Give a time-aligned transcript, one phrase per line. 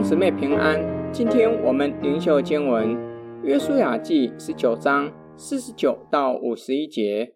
[0.00, 2.96] 兄姊妹平安，今天我们灵修经文
[3.42, 7.34] 《约书亚记》十九章四十九到五十一节。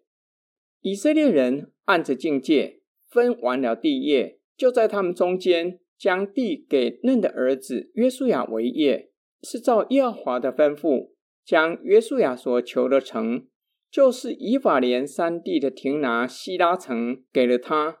[0.81, 9.11] 以色列人按着境界分完了地业，就在他们中间将地给嫩的儿子约书亚为业，
[9.43, 11.11] 是照耶和华的吩咐，
[11.45, 13.45] 将约书亚所求的城，
[13.91, 17.99] 就是以法莲山地的亭拿西拉城给了他，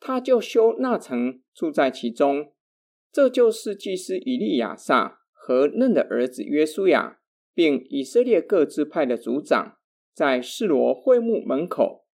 [0.00, 2.52] 他就修那城，住在其中。
[3.16, 7.16] 这就是祭司以利亚撒和嫩的儿子约书亚，
[7.54, 9.78] 并以色列各支派的族长，
[10.12, 12.04] 在示罗会幕门口，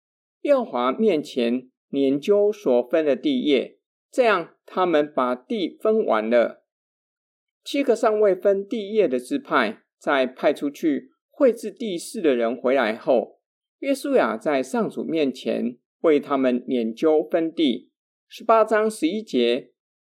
[0.43, 3.79] 耶和华面前研究所分的地业。
[4.09, 6.63] 这样，他们把地分完了。
[7.65, 13.41] 七个尚未分地业的支派，在派出去绘制地势的人回来后，
[13.79, 17.91] 约书亚在上主面前为他们研究分地。
[18.29, 19.72] 十八章十一节。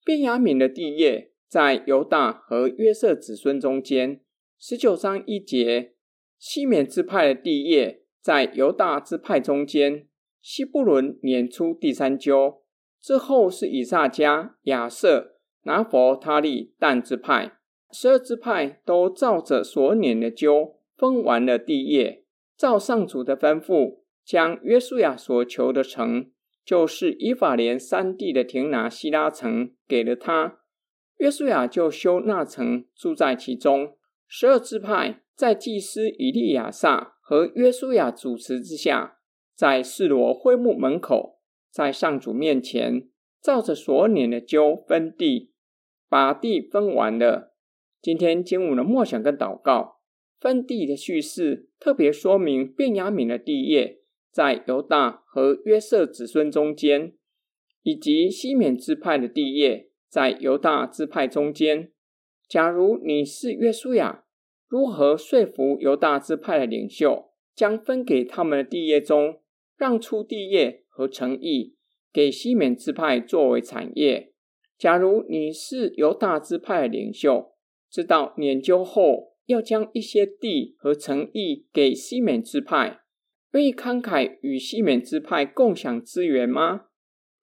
[0.09, 4.23] 便雅悯的地业在犹大和约瑟子孙中间。
[4.59, 5.92] 十九章一节，
[6.39, 10.09] 西缅支派的地业在犹大支派中间。
[10.41, 12.61] 西布伦拈出第三阄，
[12.98, 17.59] 之后是以萨迦、亚设、拿弗他利、但支派。
[17.93, 22.25] 十二支派都照着所拈的阄分完了地业，
[22.56, 26.31] 照上主的吩咐，将约书亚所求的城。
[26.69, 30.59] 就是以法莲三地的亭拿西拉城给了他，
[31.17, 33.97] 约书亚就修那城，住在其中。
[34.27, 39.17] 十二支派在祭司以利亚撒和约书亚主持之下，
[39.55, 43.09] 在示罗会幕门口，在上主面前，
[43.41, 45.55] 照着所拈的阄分地，
[46.07, 47.55] 把地分完了。
[48.03, 50.03] 今天经文的默想跟祷告，
[50.39, 54.03] 分地的叙事特别说明便雅悯的地业。
[54.31, 57.15] 在犹大和约瑟子孙中间，
[57.83, 61.93] 以及西缅支派的地业在犹大支派中间。
[62.49, 64.25] 假如你是约书亚，
[64.69, 69.41] 如何说服犹大支派的领袖，将分给他们的地业中
[69.77, 71.77] 让出地业和城邑
[72.12, 74.33] 给西缅支派作为产业？
[74.78, 77.55] 假如你是犹大支派的领袖，
[77.91, 83.00] 知道研究后要将一些地和城邑给西缅支派。
[83.53, 86.86] 愿意慷慨与西缅支派共享资源吗？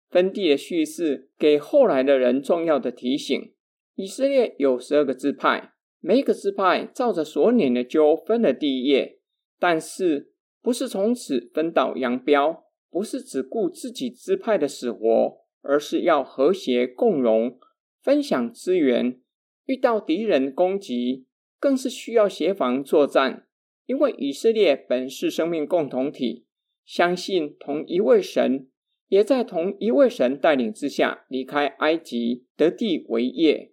[0.08, 3.54] 分地的叙事给后来的人重要的提醒：
[3.94, 9.18] 以色列有十二个支派，每个支派照着所领的阄分了地业，
[9.58, 10.32] 但是
[10.62, 17.58] 不是从此分道扬镳，不是只顾自己支派的死活，而是要和谐共荣，
[18.02, 19.18] 分享资源。
[19.66, 21.26] 遇到敌人攻击，
[21.60, 23.46] 更是需要协防作战。
[23.86, 26.46] 因为以色列本是生命共同体，
[26.84, 28.68] 相信同一位神，
[29.08, 33.72] 也在同一位神带领之下离开埃及，得地为业。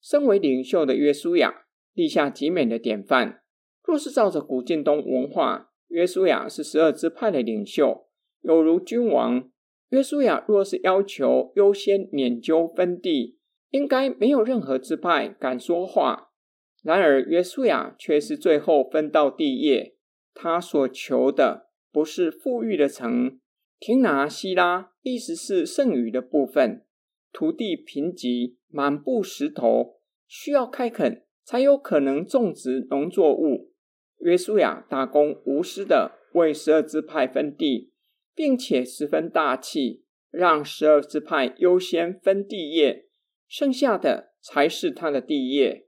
[0.00, 3.42] 身为领袖的约书亚立下极美的典范。
[3.82, 8.08] 若是照着古近东文化，约书亚是十二支派的领袖，
[8.42, 9.50] 有如君王。
[9.90, 13.38] 约书亚若是要求优先拈阄分地，
[13.70, 16.25] 应该没有任何支派敢说话。
[16.86, 19.96] 然而，约书亚却是最后分到地业。
[20.32, 23.40] 他所求的不是富裕的城，
[23.80, 26.86] 亭拿西拉，意思是剩余的部分。
[27.32, 29.98] 土地贫瘠，满布石头，
[30.28, 33.72] 需要开垦才有可能种植农作物。
[34.20, 37.90] 约书亚大公无私的为十二支派分地，
[38.32, 43.08] 并且十分大气，让十二支派优先分地业，
[43.48, 45.85] 剩下的才是他的地业。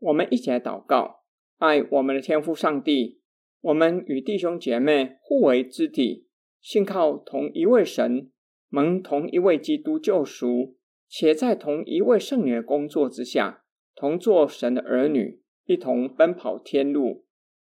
[0.00, 1.20] 我们一起来祷告，
[1.58, 3.20] 爱我们的天父上帝。
[3.60, 6.26] 我们与弟兄姐妹互为肢体，
[6.62, 8.30] 信靠同一位神，
[8.70, 13.62] 蒙同一位基督救赎，且在同一位圣女的工作之下，
[13.94, 17.26] 同作神的儿女，一同奔跑天路。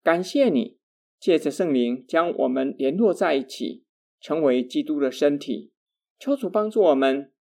[0.01, 0.77] 感谢你，
[1.19, 3.83] 借着圣灵将我们联络在一起，
[4.21, 5.73] 成为基督的身体。
[6.17, 7.33] 求主帮助我们，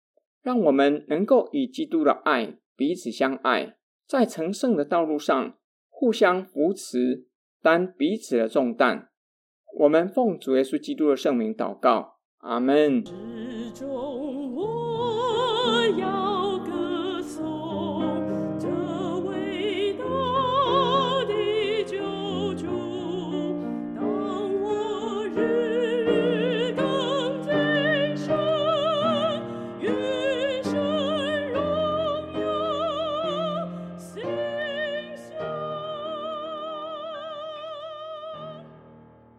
[0.42, 3.76] 让我们能够以基督的爱彼此相爱。
[4.12, 5.54] 在成圣的道路上
[5.88, 7.28] 互相扶持
[7.62, 9.08] 担彼此的重担。
[9.78, 13.02] 我们奉主耶稣基督的圣名祷告阿门。